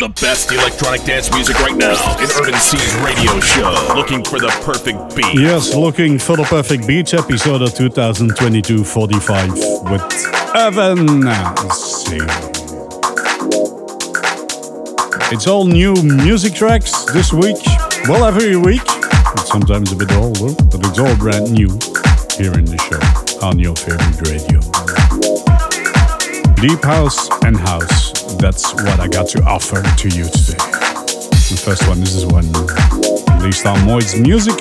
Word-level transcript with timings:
The 0.00 0.08
best 0.08 0.50
electronic 0.50 1.04
dance 1.04 1.30
music 1.30 1.60
right 1.60 1.76
now 1.76 1.92
in 2.16 2.26
Urban 2.40 2.58
C's 2.58 2.94
radio 3.04 3.38
show. 3.40 3.92
Looking 3.94 4.24
for 4.24 4.40
the 4.40 4.48
perfect 4.64 5.14
beat. 5.14 5.34
Yes, 5.34 5.74
looking 5.74 6.18
for 6.18 6.38
the 6.38 6.44
perfect 6.44 6.86
beats 6.86 7.12
episode 7.12 7.60
of 7.60 7.74
2022 7.74 8.82
45 8.82 9.50
with 9.90 10.00
Evan. 10.56 11.28
It's 15.30 15.46
all 15.46 15.66
new 15.66 15.92
music 16.02 16.54
tracks 16.54 17.04
this 17.12 17.34
week. 17.34 17.58
Well, 18.08 18.24
every 18.24 18.56
week. 18.56 18.80
It's 19.36 19.48
sometimes 19.48 19.92
a 19.92 19.96
bit 19.96 20.10
older, 20.12 20.54
but 20.64 20.80
it's 20.82 20.98
all 20.98 21.14
brand 21.16 21.52
new 21.52 21.68
here 22.40 22.54
in 22.56 22.64
the 22.64 22.80
show 22.88 23.46
on 23.46 23.58
your 23.58 23.76
favorite 23.76 24.16
radio. 24.24 24.60
Deep 26.54 26.82
house 26.82 27.28
and 27.44 27.58
house. 27.58 28.09
That's 28.40 28.72
what 28.72 28.98
I 28.98 29.06
got 29.06 29.28
to 29.28 29.42
offer 29.42 29.82
to 29.82 30.08
you 30.08 30.24
today. 30.24 30.56
The 30.56 31.60
first 31.62 31.86
one, 31.86 32.00
this 32.00 32.14
is 32.14 32.24
one 32.24 32.50
released 33.38 33.66
on 33.66 33.76
Moid's 33.84 34.18
Music, 34.18 34.56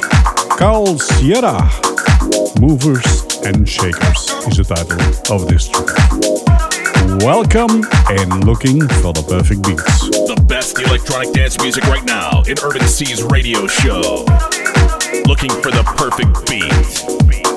Carl 0.57 0.99
Sierra. 0.99 1.63
Movers 2.59 3.23
and 3.45 3.67
Shakers 3.67 4.31
is 4.47 4.57
the 4.57 4.65
title 4.67 4.99
of 5.33 5.47
this 5.47 5.69
track. 5.69 5.95
Welcome 7.23 7.88
and 8.09 8.43
looking 8.43 8.85
for 8.99 9.13
the 9.13 9.23
perfect 9.29 9.63
beats. 9.63 10.09
The 10.27 10.43
best 10.45 10.77
electronic 10.77 11.31
dance 11.31 11.57
music 11.61 11.85
right 11.85 12.03
now 12.03 12.43
in 12.49 12.57
Urban 12.61 12.85
C's 12.85 13.23
radio 13.23 13.66
show. 13.66 14.25
Looking 15.25 15.52
for 15.63 15.71
the 15.71 15.83
perfect 15.95 16.35
beat. 16.49 17.48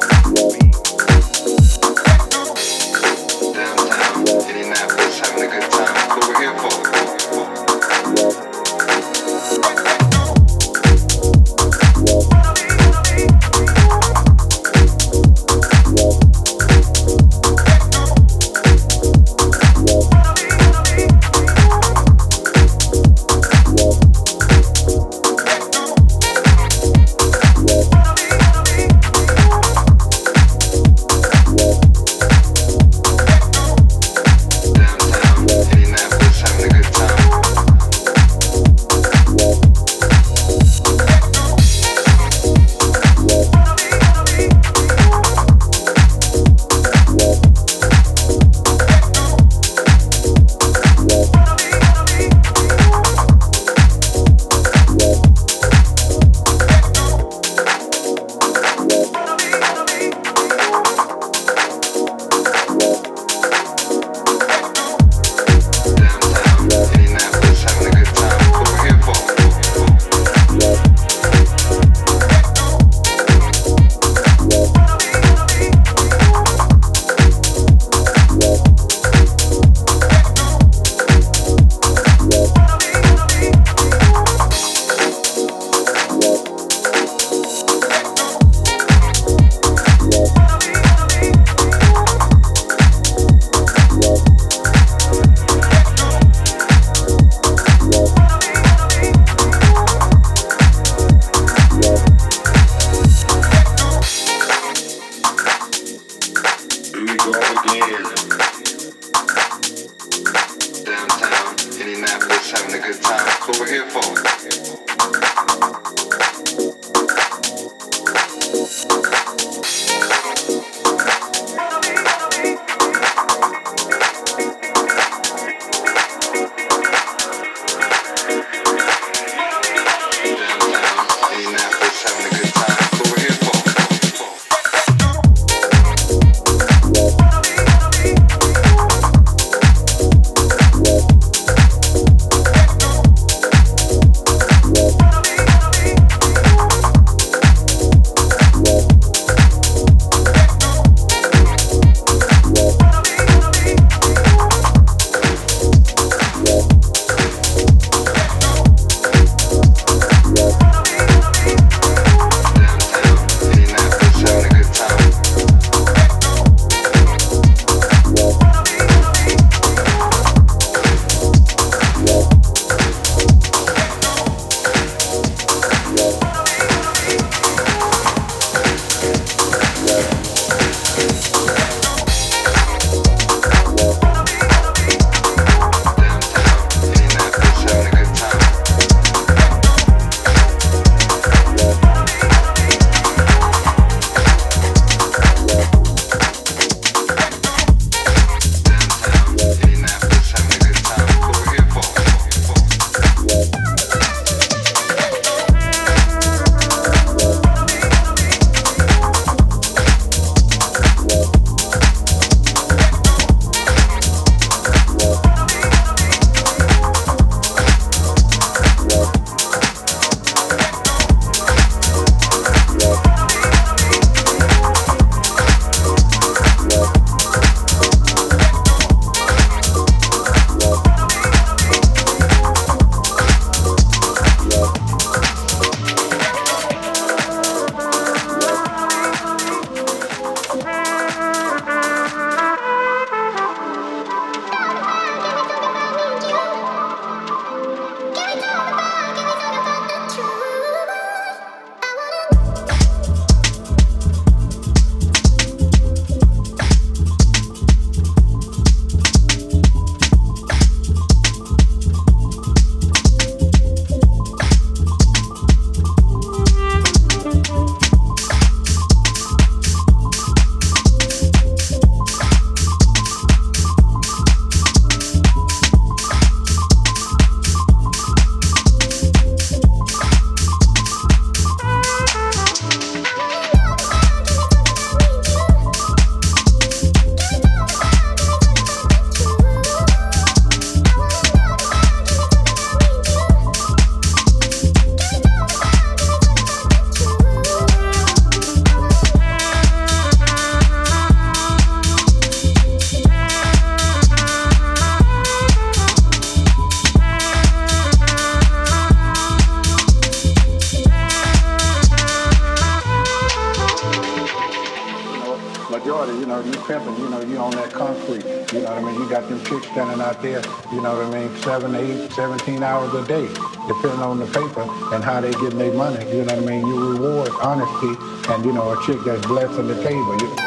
Seven, 321.52 321.74
eight, 321.74 322.10
17 322.12 322.62
hours 322.62 322.94
a 322.94 323.06
day, 323.06 323.26
depending 323.68 324.00
on 324.00 324.18
the 324.18 324.24
paper 324.24 324.62
and 324.94 325.04
how 325.04 325.20
they 325.20 325.32
getting 325.32 325.58
their 325.58 325.74
money. 325.74 326.02
You 326.08 326.24
know 326.24 326.34
what 326.34 326.44
I 326.44 326.46
mean? 326.46 326.66
You 326.66 326.92
reward 326.94 327.30
honesty 327.42 327.92
and, 328.32 328.42
you 328.42 328.54
know, 328.54 328.72
a 328.72 328.86
chick 328.86 328.96
that's 329.04 329.26
blessing 329.26 329.68
the 329.68 329.74
table. 329.82 330.16
You 330.16 330.34
know? 330.34 330.41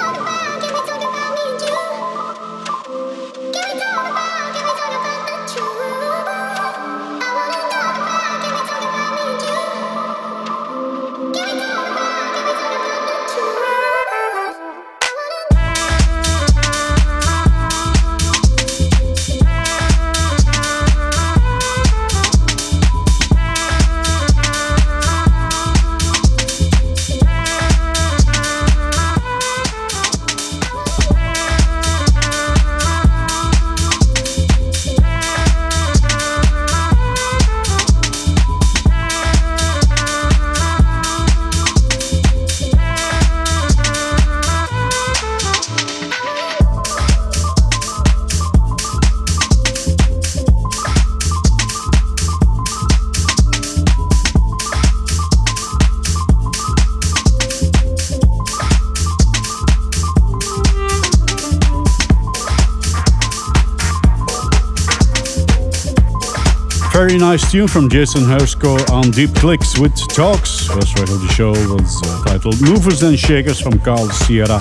Very 67.16 67.32
nice 67.32 67.50
tune 67.50 67.70
from 67.70 67.90
Jason 67.90 68.24
Hersko 68.24 68.92
on 68.92 69.10
Deep 69.12 69.34
Clicks 69.36 69.80
with 69.80 69.96
Talks. 70.10 70.68
First 70.68 70.98
track 70.98 71.10
of 71.10 71.22
the 71.22 71.30
show 71.30 71.52
was 71.52 72.02
uh, 72.04 72.26
titled 72.26 72.60
Movers 72.60 73.04
and 73.04 73.18
Shakers 73.18 73.58
from 73.58 73.80
Carl 73.80 74.10
Sierra 74.10 74.60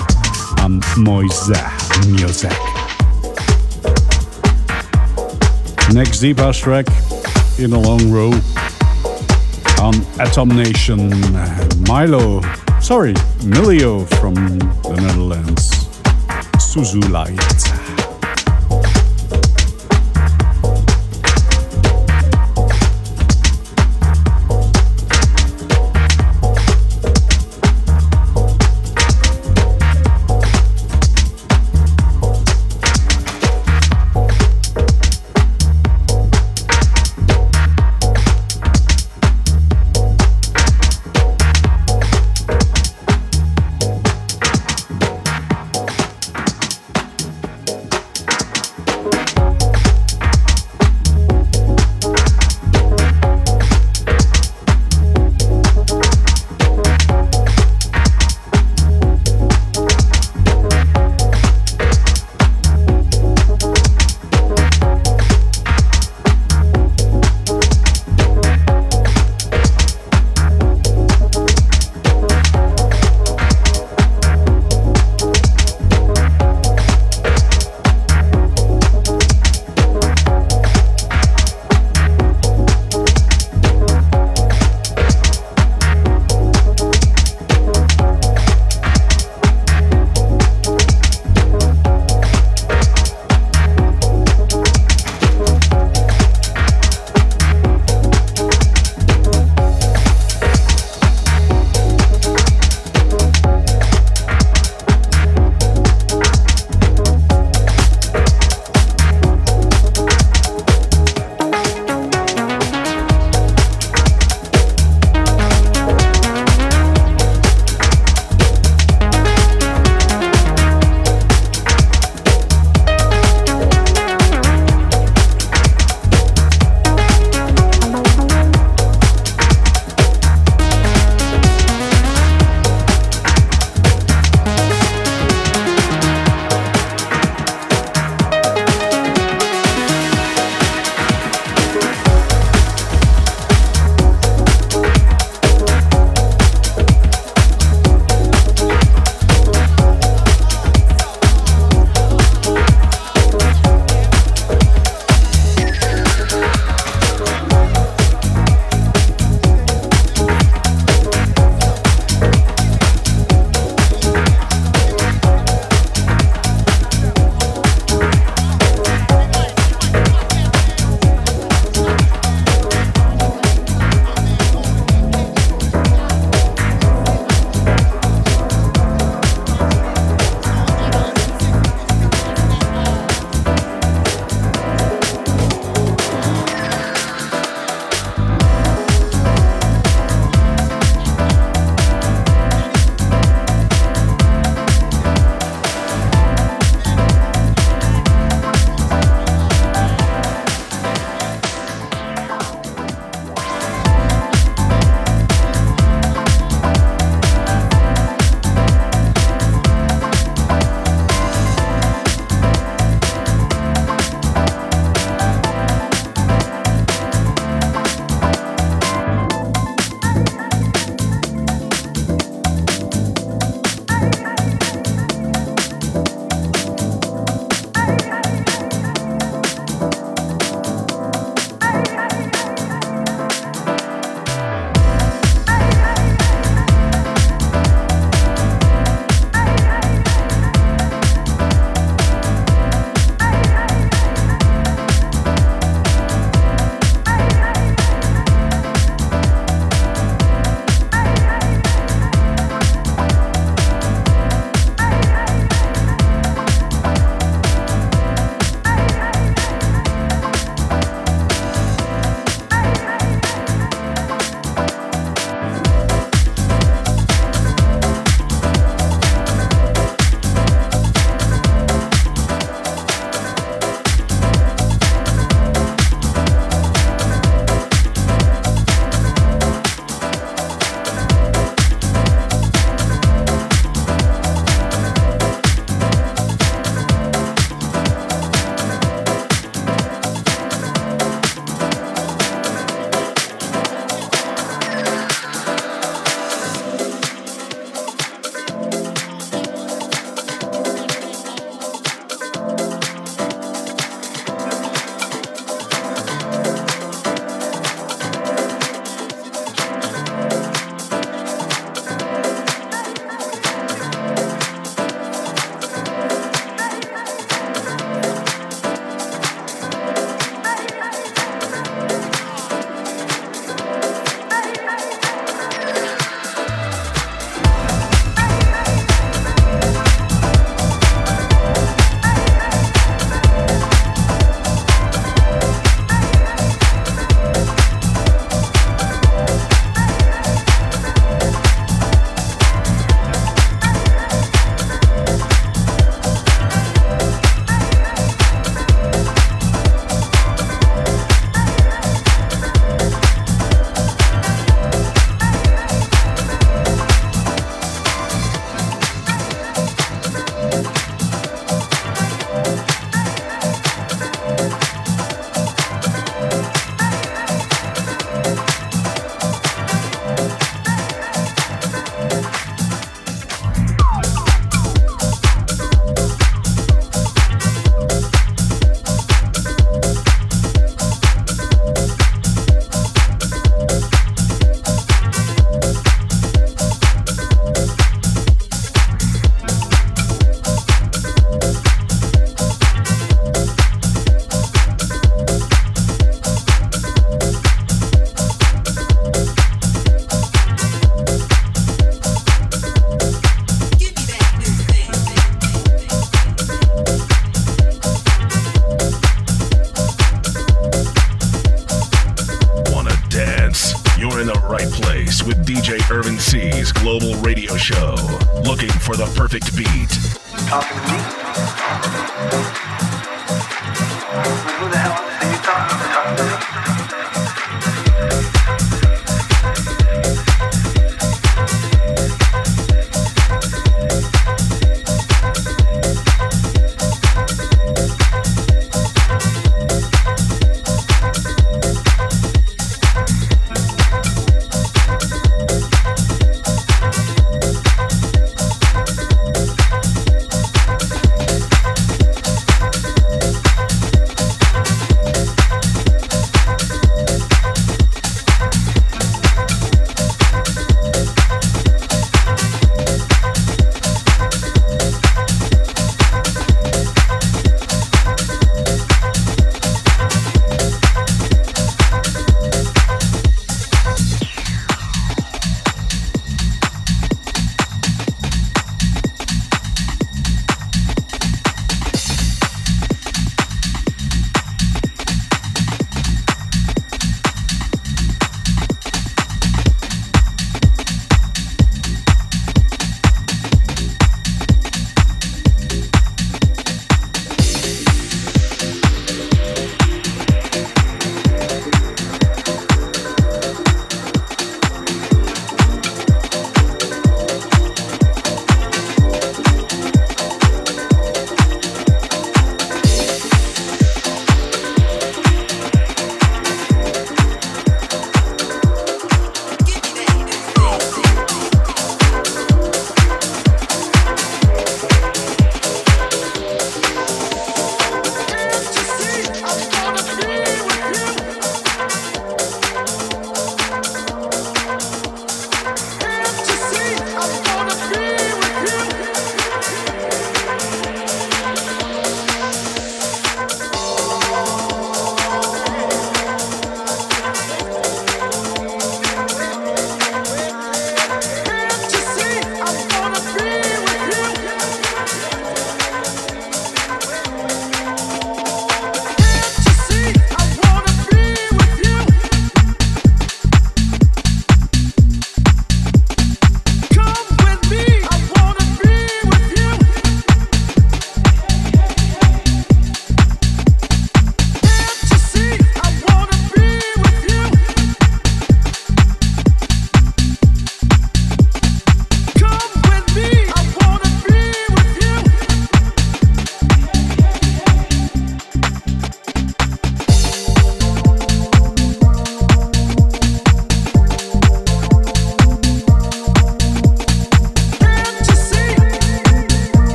and 0.59 0.81
Moise 0.95 1.49
Music. 2.07 2.53
Next 5.93 6.21
deep 6.21 6.37
house 6.37 6.57
track 6.57 6.85
in 7.59 7.73
a 7.73 7.79
long 7.79 8.09
row 8.09 8.31
on 9.81 9.95
Atom 10.21 10.47
Nation. 10.55 11.09
Milo, 11.89 12.39
sorry, 12.79 13.15
Milio 13.43 14.07
from 14.21 14.33
the 14.33 15.01
Netherlands. 15.01 15.71
Suzu 16.55 17.03
Light. 17.11 17.74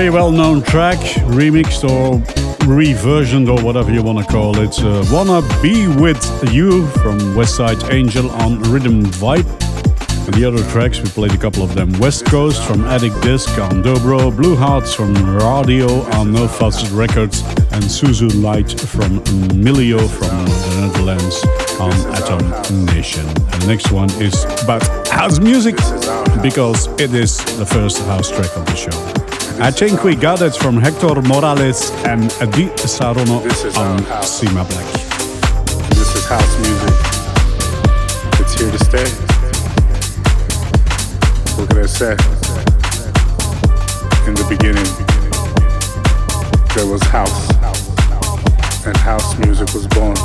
Very 0.00 0.08
well 0.08 0.32
known 0.32 0.62
track, 0.62 0.96
remixed 1.36 1.84
or 1.84 2.16
reversioned 2.64 3.54
or 3.54 3.62
whatever 3.62 3.92
you 3.92 4.02
want 4.02 4.18
to 4.18 4.24
call 4.24 4.58
it. 4.58 4.82
Uh, 4.82 5.04
Wanna 5.12 5.42
Be 5.60 5.88
With 5.88 6.24
You 6.50 6.86
from 7.02 7.18
Westside 7.36 7.92
Angel 7.92 8.30
on 8.30 8.62
Rhythm 8.72 9.02
Vibe. 9.20 9.44
And 10.24 10.34
the 10.34 10.46
other 10.46 10.64
tracks, 10.70 11.00
we 11.00 11.10
played 11.10 11.34
a 11.34 11.36
couple 11.36 11.62
of 11.62 11.74
them. 11.74 11.92
West 11.98 12.24
Coast 12.24 12.64
from 12.64 12.82
Addict 12.86 13.20
Disc 13.20 13.50
on 13.58 13.82
Dobro, 13.82 14.34
Blue 14.34 14.56
Hearts 14.56 14.94
from 14.94 15.12
Radio 15.36 16.00
on 16.16 16.32
No 16.32 16.48
Fuss 16.48 16.90
Records, 16.92 17.42
and 17.70 17.84
Suzu 17.84 18.42
Light 18.42 18.70
from 18.80 19.20
Milio 19.52 20.00
from 20.08 20.46
the 20.46 20.80
Netherlands 20.80 21.44
on 21.78 21.92
Atom 22.14 22.86
Nation. 22.86 23.26
And 23.26 23.62
the 23.62 23.66
next 23.66 23.92
one 23.92 24.08
is 24.12 24.44
about 24.62 24.82
house 25.08 25.38
music 25.38 25.76
because 26.42 26.86
it 26.98 27.12
is 27.12 27.36
the 27.58 27.66
first 27.66 27.98
house 28.04 28.30
track 28.30 28.56
of 28.56 28.64
the 28.64 28.76
show. 28.76 29.19
I 29.62 29.70
think 29.70 30.04
we 30.04 30.16
got 30.16 30.40
it 30.40 30.54
from 30.56 30.78
Hector 30.78 31.20
Morales 31.20 31.90
and 32.06 32.30
Di 32.52 32.70
Sarono 32.88 33.42
on 33.76 33.98
Sima 34.24 34.66
Black. 34.66 34.86
This 35.90 36.16
is 36.16 36.24
house 36.24 36.58
music. 36.60 36.94
It's 38.40 38.54
here 38.58 38.70
to 38.70 38.78
stay. 38.82 39.04
What 41.60 41.68
can 41.68 41.78
I 41.78 41.86
say? 41.86 42.12
In 44.26 44.34
the 44.34 44.46
beginning, 44.48 44.88
there 46.74 46.86
was 46.86 47.02
house, 47.02 47.50
and 48.86 48.96
house 48.96 49.36
music 49.40 49.74
was 49.74 49.86
born. 49.88 50.16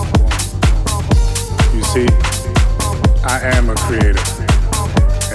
You 1.76 1.84
see, 1.84 2.08
I 3.26 3.42
am 3.44 3.70
a 3.70 3.76
creator, 3.76 4.24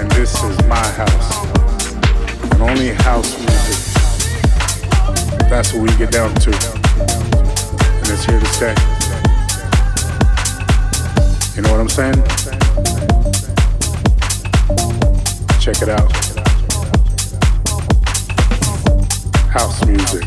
and 0.01 0.09
this 0.13 0.33
is 0.43 0.57
my 0.67 0.87
house, 0.97 1.45
and 2.51 2.61
only 2.63 2.93
house 2.93 3.37
music 3.37 3.90
that's 5.51 5.73
what 5.73 5.81
we 5.81 5.97
get 5.97 6.09
down 6.09 6.33
to. 6.33 6.49
And 6.49 8.07
it's 8.07 8.23
here 8.23 8.39
to 8.39 8.45
stay. 8.45 8.73
You 11.57 11.61
know 11.61 11.71
what 11.71 11.81
I'm 11.81 11.89
saying? 11.89 12.15
Check 15.59 15.81
it 15.81 15.89
out. 15.89 16.09
House 19.51 19.85
music. 19.85 20.23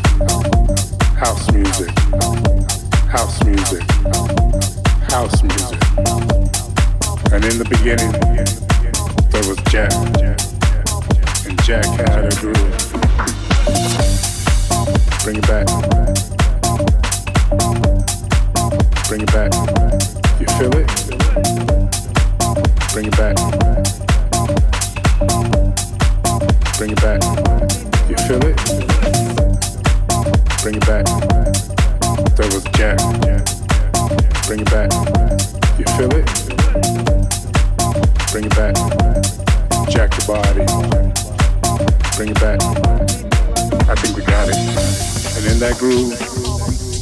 House 1.17 1.51
music. 1.51 1.89
House 3.09 3.43
music. 3.43 3.81
House 5.09 5.41
music. 5.41 5.79
And 7.33 7.43
in 7.43 7.57
the 7.57 7.65
beginning, 7.67 8.11
there 9.31 9.47
was 9.49 9.57
Jack. 9.71 9.91
And 11.47 11.59
Jack 11.63 11.85
had 12.07 12.31
a 12.31 12.35
groove. 12.39 14.14
Bring 15.25 15.37
it 15.37 15.47
back. 15.47 15.65
Bring 19.07 19.21
it 19.21 19.33
back. 19.33 19.51
You 20.39 20.45
feel 20.59 20.71
it? 20.77 20.87
Bring 22.93 23.07
it 23.07 23.17
back. 23.17 23.54
Groove 45.85 46.17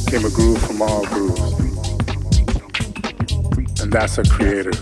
came 0.08 0.24
a 0.26 0.30
groove 0.30 0.60
from 0.60 0.82
all 0.82 1.06
grooves. 1.06 1.40
And 3.80 3.90
that's 3.90 4.18
a 4.18 4.24
creator. 4.24 4.72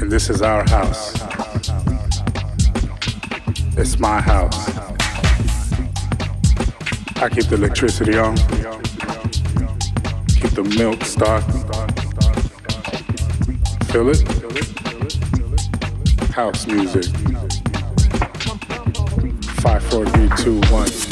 And 0.00 0.08
this 0.08 0.30
is 0.30 0.40
our 0.40 0.62
house. 0.70 1.20
It's 3.76 3.98
my 3.98 4.20
house. 4.20 4.68
I 7.16 7.28
keep 7.28 7.46
the 7.46 7.56
electricity 7.56 8.16
on, 8.18 8.36
keep 10.40 10.52
the 10.52 10.62
milk 10.78 11.02
stocked. 11.02 11.50
Feel 13.90 14.10
it? 14.10 14.22
House 16.30 16.68
music. 16.68 17.06
Five, 19.60 19.82
four, 19.84 20.06
three, 20.06 20.28
two, 20.36 20.60
one. 20.70 21.11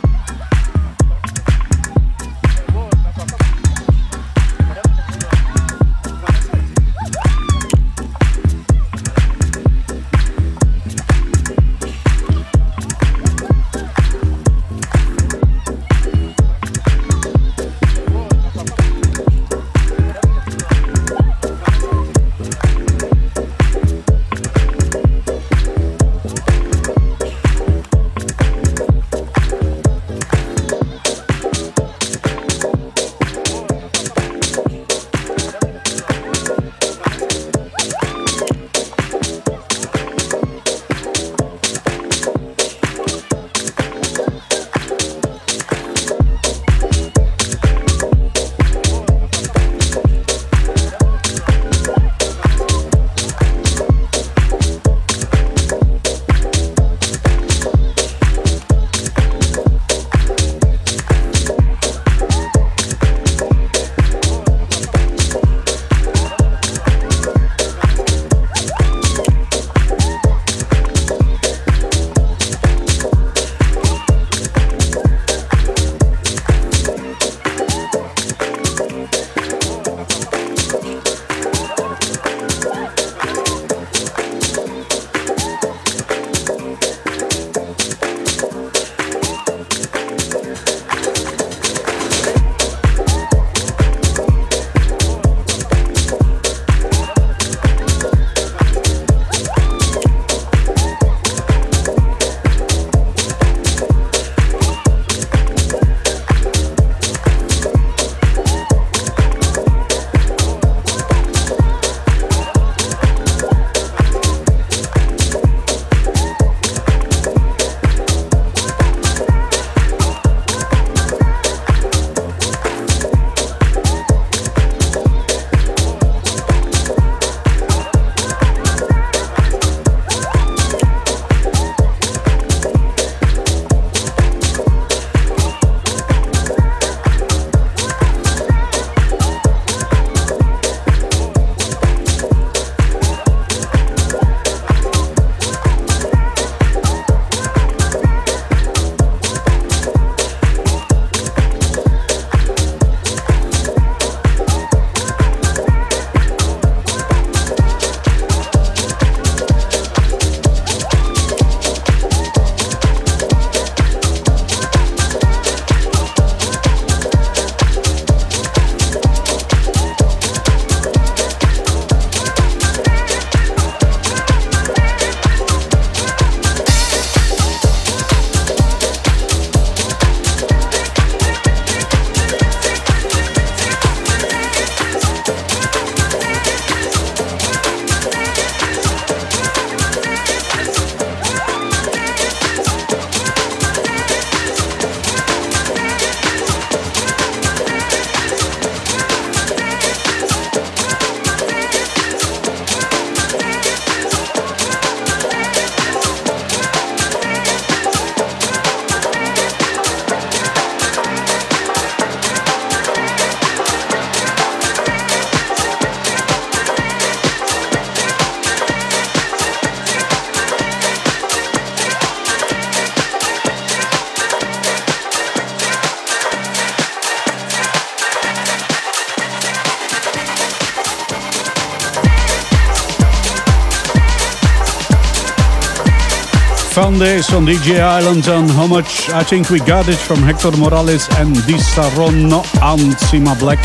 Days 236.99 237.33
on 237.33 237.45
DJ 237.45 237.79
Island 237.79 238.27
and 238.27 238.49
How 238.49 238.65
Much 238.65 239.09
I 239.09 239.23
Think 239.23 239.49
We 239.49 239.59
Got 239.59 239.87
It 239.87 239.97
from 239.97 240.19
Hector 240.19 240.51
Morales 240.57 241.07
and 241.17 241.33
Di 241.45 241.57
Sarno 241.57 242.41
and 242.61 242.95
Sima 242.97 243.37
Black. 243.39 243.59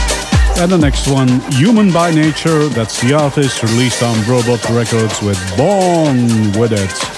And 0.59 0.71
the 0.71 0.79
next 0.79 1.09
one, 1.09 1.41
Human 1.53 1.93
by 1.93 2.11
Nature, 2.11 2.69
that's 2.69 3.01
the 3.01 3.15
artist 3.15 3.63
released 3.63 4.03
on 4.03 4.17
Robot 4.29 4.69
Records 4.71 5.23
with 5.23 5.39
Born 5.57 6.53
With 6.59 6.73
It. 6.73 7.16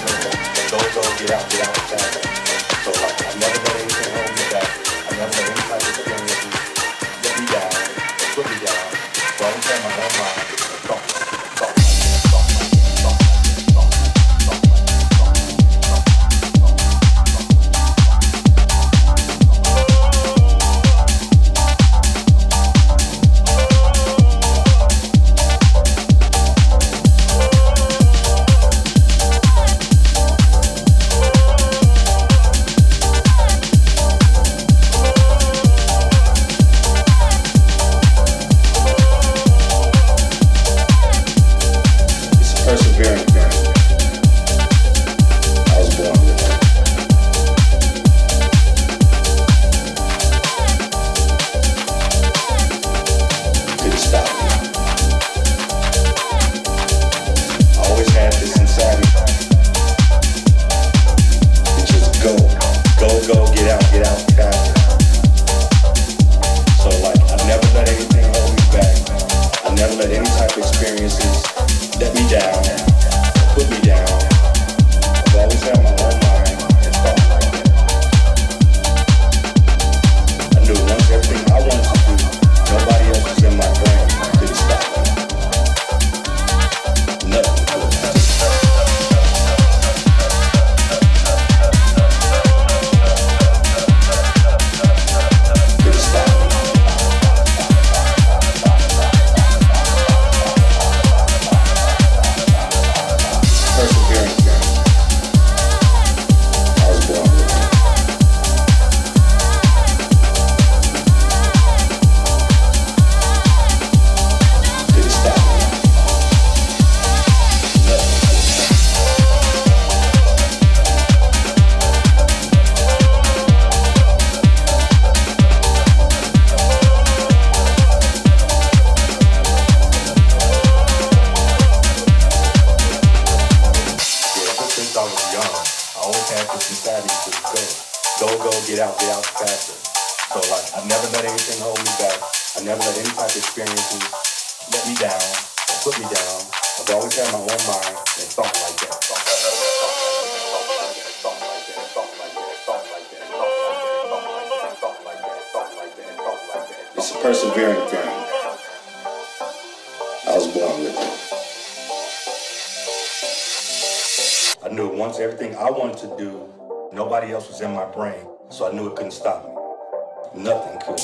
nothing 170.35 170.79
could. 170.81 171.01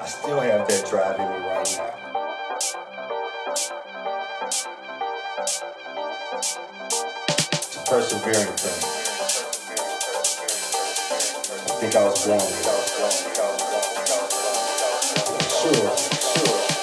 I 0.00 0.06
still 0.06 0.40
have 0.40 0.66
that 0.68 0.86
drive 0.88 1.18
in 1.20 1.28
me 1.28 1.48
right 1.48 1.78
now. 1.78 1.94
It's 7.54 7.76
a 7.76 7.84
persevering 7.90 8.56
thing. 8.56 9.00
I 11.62 11.72
think 11.80 11.96
I 11.96 12.04
was 12.04 12.28
wrong. 12.28 12.40
Sure, 15.50 15.96
sure. 15.96 16.79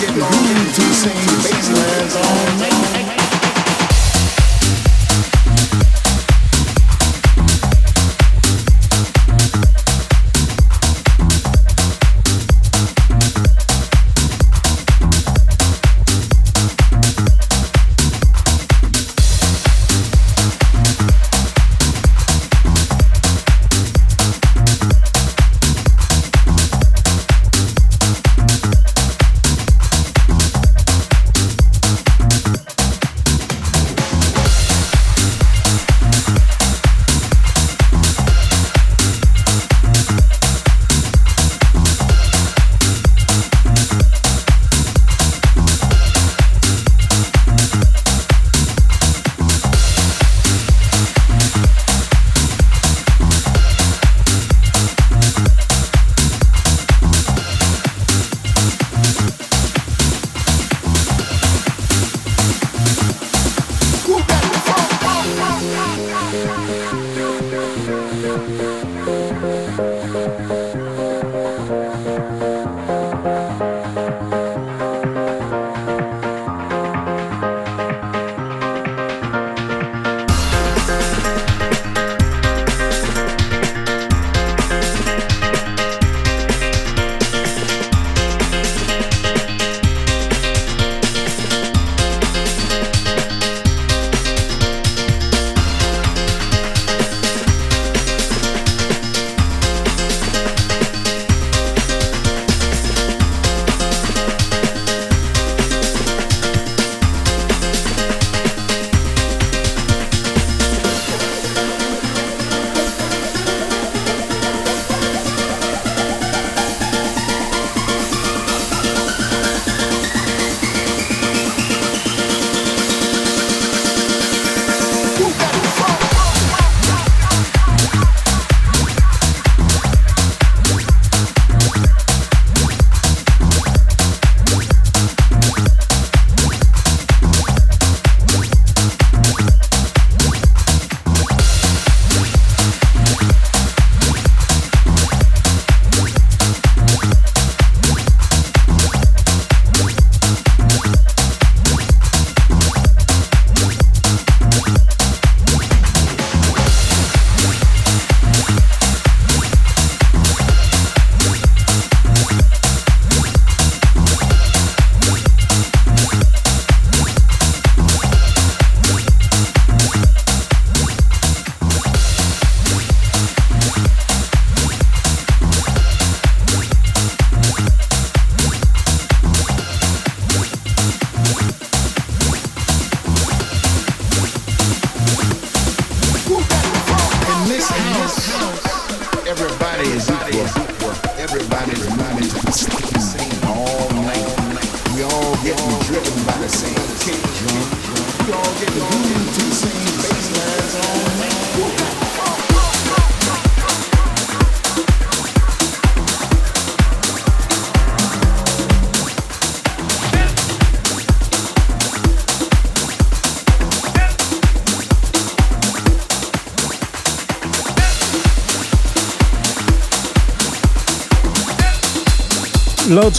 Getting 0.00 0.14
grooved 0.14 0.74
to 0.76 0.80
the 0.80 0.94
same 0.94 1.29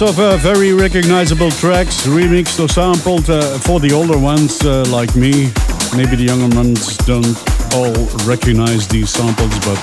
Of 0.01 0.17
uh, 0.17 0.37
very 0.37 0.73
recognizable 0.73 1.51
tracks, 1.51 2.07
remixed 2.07 2.59
or 2.59 2.67
sampled 2.67 3.29
uh, 3.29 3.59
for 3.59 3.79
the 3.79 3.91
older 3.91 4.17
ones 4.17 4.59
uh, 4.65 4.83
like 4.89 5.15
me. 5.15 5.51
Maybe 5.95 6.15
the 6.15 6.25
younger 6.25 6.55
ones 6.55 6.97
don't 7.05 7.37
all 7.75 7.93
recognize 8.25 8.87
these 8.87 9.11
samples, 9.11 9.53
but 9.59 9.77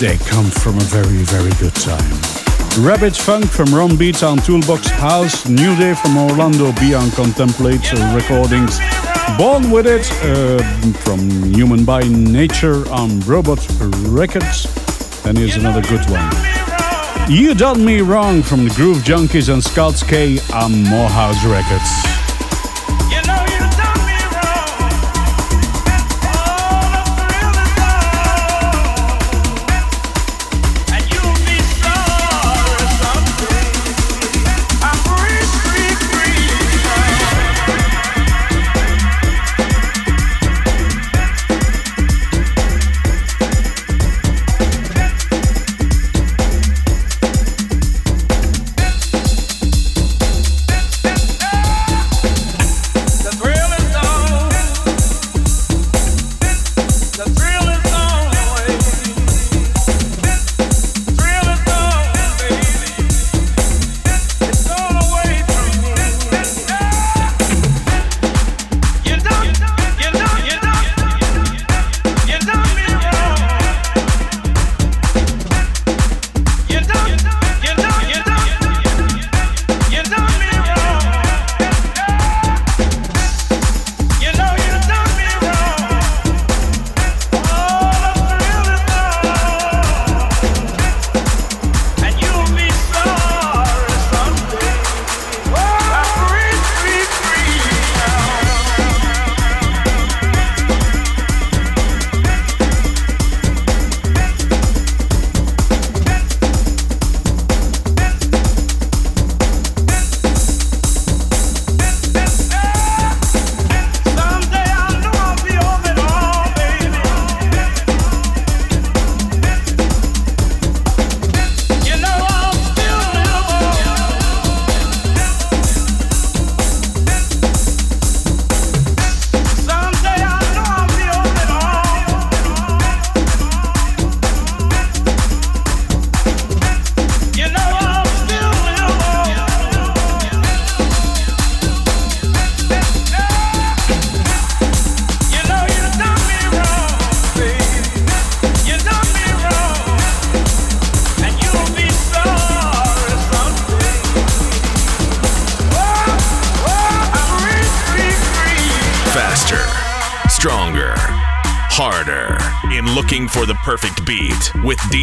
they 0.00 0.16
come 0.16 0.46
from 0.50 0.76
a 0.78 0.86
very, 0.88 1.22
very 1.28 1.52
good 1.60 1.74
time. 1.74 2.08
Rabbit 2.82 3.14
Funk 3.14 3.44
from 3.44 3.66
Ron 3.74 3.98
Beats 3.98 4.22
on 4.22 4.38
Toolbox 4.38 4.88
House, 4.88 5.46
New 5.46 5.76
Day 5.76 5.94
from 5.94 6.16
Orlando 6.16 6.72
Beyond 6.80 7.12
Contemplate 7.12 7.92
recordings, 8.14 8.80
Born 9.36 9.70
With 9.70 9.86
It 9.86 10.10
uh, 10.24 10.62
from 11.04 11.20
Human 11.52 11.84
by 11.84 12.00
Nature 12.00 12.88
on 12.88 13.20
Robot 13.20 13.60
Records, 14.08 14.66
and 15.26 15.36
here's 15.36 15.56
another 15.56 15.82
good 15.82 16.08
one. 16.08 16.57
You 17.28 17.54
Done 17.54 17.84
Me 17.84 18.00
Wrong 18.00 18.42
from 18.42 18.64
the 18.64 18.74
Groove 18.74 19.02
Junkies 19.02 19.52
and 19.52 19.62
Scots 19.62 20.02
K 20.02 20.38
on 20.54 20.82
Morehouse 20.84 21.44
Records. 21.44 22.17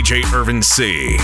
DJ 0.05 0.21
Irvin 0.35 0.61
C. 0.61 1.17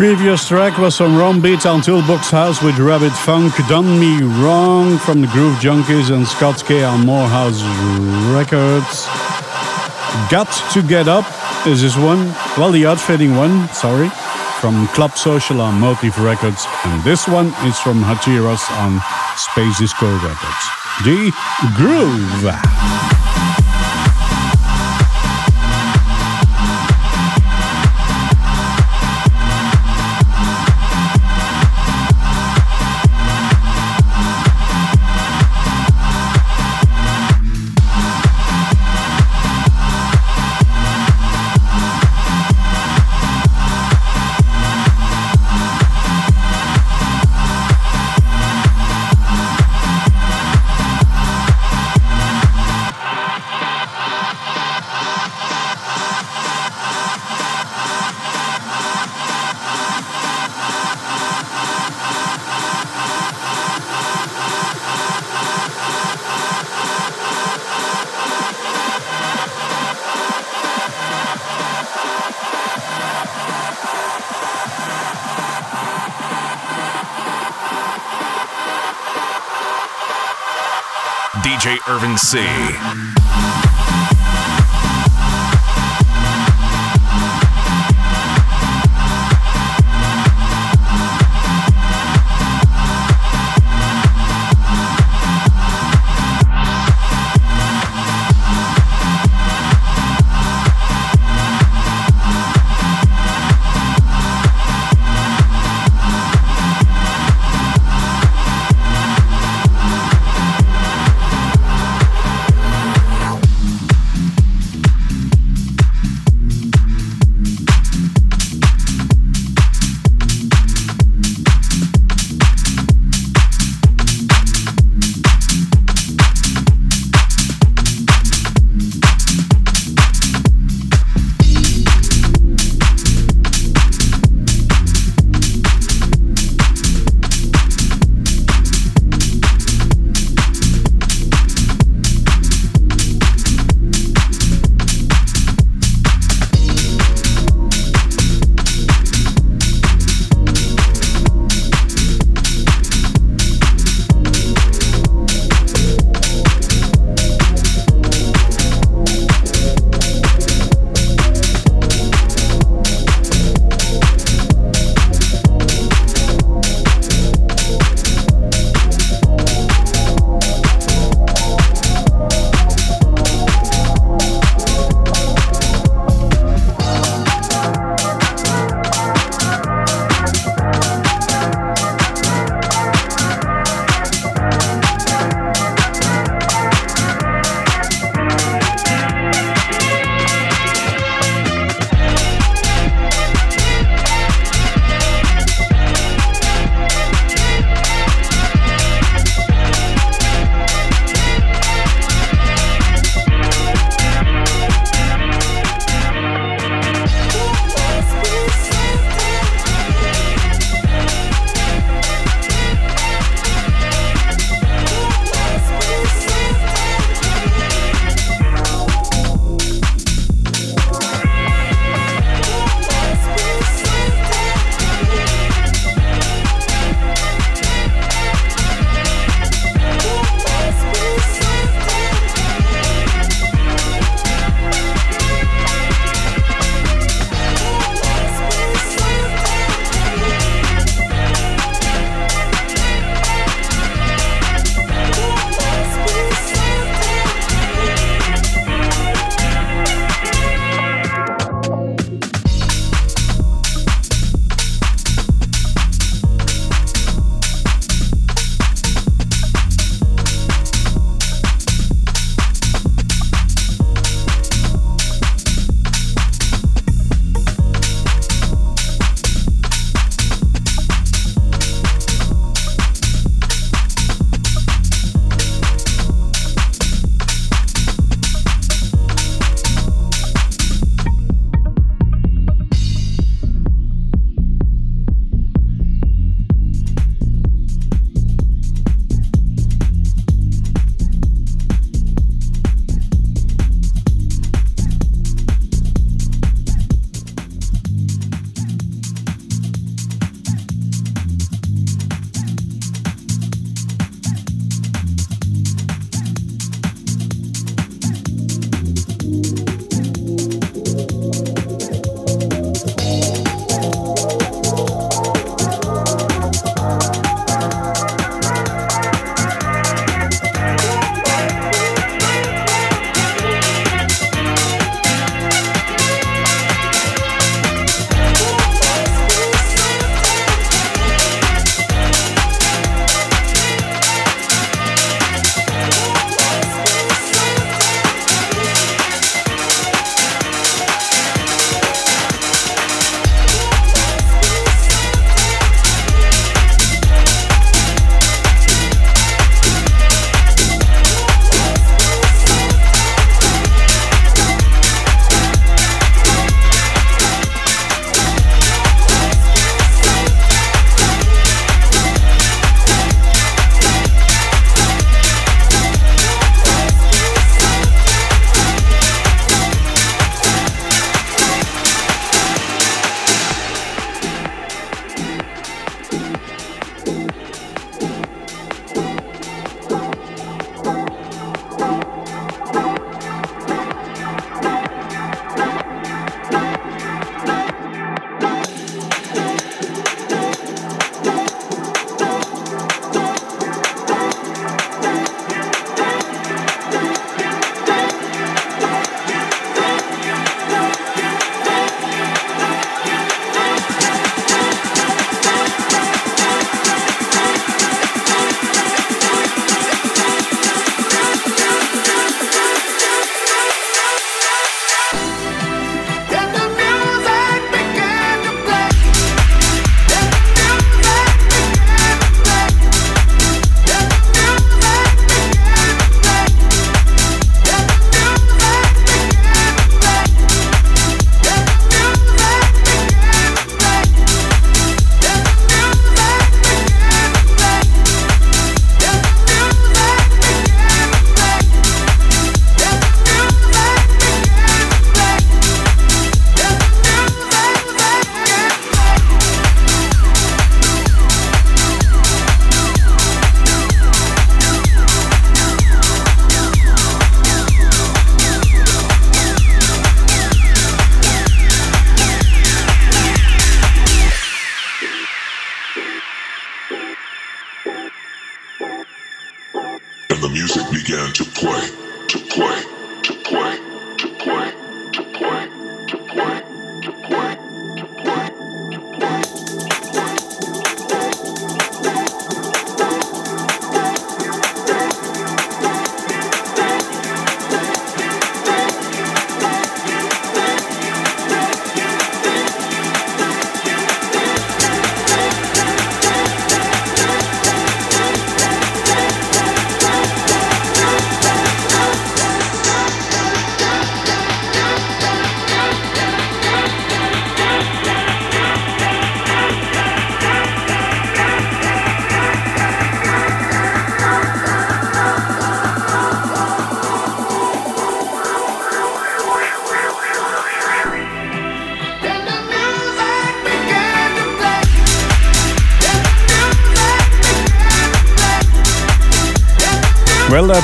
previous 0.00 0.48
track 0.48 0.78
was 0.78 0.96
from 0.96 1.14
Rome 1.14 1.42
Beats 1.42 1.66
on 1.66 1.82
Toolbox 1.82 2.30
House 2.30 2.62
with 2.62 2.78
Rabbit 2.78 3.12
Funk, 3.12 3.54
Done 3.68 4.00
Me 4.00 4.22
Wrong 4.42 4.96
from 4.96 5.20
the 5.20 5.26
Groove 5.26 5.56
Junkies 5.56 6.10
and 6.10 6.26
Scott 6.26 6.64
K 6.64 6.82
on 6.82 7.04
Morehouse 7.04 7.60
Records. 8.32 9.04
Got 10.30 10.50
to 10.72 10.80
Get 10.80 11.06
Up 11.06 11.26
is 11.66 11.82
this 11.82 11.98
one, 11.98 12.28
well, 12.56 12.72
the 12.72 12.86
outfitting 12.86 13.36
one, 13.36 13.68
sorry, 13.74 14.08
from 14.58 14.88
Club 14.88 15.18
Social 15.18 15.60
on 15.60 15.78
Motive 15.78 16.18
Records, 16.18 16.64
and 16.86 17.04
this 17.04 17.28
one 17.28 17.48
is 17.68 17.78
from 17.78 18.00
Hachiros 18.00 18.64
on 18.80 19.02
Space 19.36 19.80
Disco 19.80 20.10
Records. 20.10 20.64
The 21.04 21.30
Groove. 21.76 23.29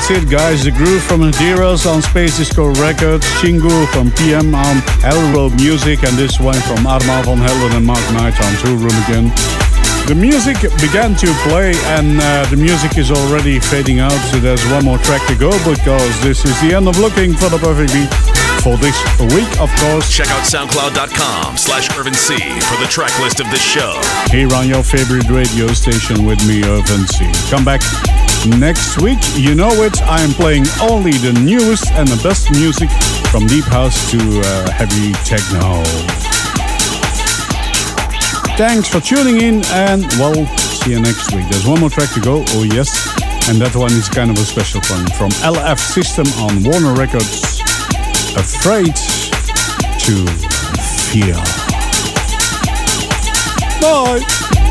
That's 0.07 0.23
it, 0.23 0.31
guys. 0.31 0.63
The 0.63 0.71
groove 0.71 1.03
from 1.03 1.19
Hadiros 1.19 1.83
on 1.83 2.01
Space 2.01 2.37
Disco 2.37 2.71
Records, 2.79 3.25
Chingu 3.43 3.75
from 3.91 4.09
PM 4.11 4.55
on 4.55 4.79
Elro 5.03 5.51
Music, 5.59 6.01
and 6.03 6.15
this 6.15 6.39
one 6.39 6.55
from 6.63 6.87
Armand 6.87 7.25
van 7.25 7.37
Helden 7.37 7.75
and 7.75 7.85
Mark 7.85 7.99
Knight 8.15 8.39
on 8.39 8.53
Toolroom 8.63 8.95
again. 9.03 9.27
The 10.07 10.15
music 10.15 10.63
began 10.79 11.11
to 11.19 11.27
play, 11.43 11.75
and 11.99 12.21
uh, 12.21 12.47
the 12.47 12.55
music 12.55 12.97
is 12.97 13.11
already 13.11 13.59
fading 13.59 13.99
out, 13.99 14.15
so 14.31 14.39
there's 14.39 14.63
one 14.71 14.85
more 14.85 14.97
track 14.99 15.27
to 15.27 15.35
go 15.35 15.51
because 15.67 16.23
this 16.23 16.45
is 16.45 16.55
the 16.61 16.71
end 16.71 16.87
of 16.87 16.97
looking 16.99 17.33
for 17.33 17.49
the 17.49 17.59
perfect 17.59 17.91
beat 17.91 18.07
for 18.63 18.79
this 18.79 18.95
week, 19.35 19.51
of 19.59 19.67
course. 19.83 20.07
Check 20.07 20.31
out 20.31 20.47
soundcloud.com 20.47 21.57
slash 21.57 21.91
Irvin 21.99 22.15
C 22.15 22.39
for 22.63 22.79
the 22.79 22.87
track 22.87 23.11
list 23.19 23.41
of 23.41 23.51
this 23.51 23.61
show. 23.61 23.99
Here 24.31 24.47
on 24.55 24.69
your 24.69 24.83
favorite 24.83 25.27
radio 25.27 25.67
station 25.75 26.23
with 26.23 26.39
me, 26.47 26.63
Irvin 26.63 27.03
C. 27.07 27.27
Come 27.51 27.65
back 27.65 27.83
next 28.47 29.01
week. 29.01 29.19
You 29.35 29.55
know 29.55 29.71
it, 29.83 30.01
I 30.03 30.21
am 30.21 30.31
playing 30.31 30.65
only 30.81 31.11
the 31.11 31.33
newest 31.33 31.91
and 31.91 32.07
the 32.07 32.21
best 32.23 32.51
music 32.51 32.89
from 33.31 33.47
deep 33.47 33.65
house 33.65 34.11
to 34.11 34.17
uh, 34.17 34.71
heavy 34.71 35.13
techno. 35.25 35.83
Thanks 38.57 38.89
for 38.89 38.99
tuning 38.99 39.41
in, 39.41 39.63
and 39.67 40.03
well, 40.17 40.33
see 40.57 40.91
you 40.91 40.99
next 40.99 41.33
week. 41.33 41.47
There's 41.49 41.67
one 41.67 41.79
more 41.79 41.89
track 41.89 42.13
to 42.13 42.19
go, 42.19 42.43
oh 42.49 42.63
yes, 42.63 42.89
and 43.49 43.59
that 43.61 43.75
one 43.75 43.91
is 43.91 44.09
kind 44.09 44.31
of 44.31 44.37
a 44.37 44.45
special 44.45 44.81
one 44.89 45.05
from 45.17 45.29
LF 45.45 45.79
System 45.79 46.27
on 46.41 46.63
Warner 46.63 46.93
Records. 46.93 47.61
Afraid 48.35 48.95
to 50.05 50.25
feel. 51.11 51.41
Bye. 53.81 54.66